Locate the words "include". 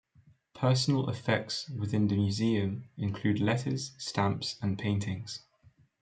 2.97-3.39